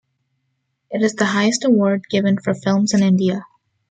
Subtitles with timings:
[0.89, 3.43] It is the highest award given for films in India.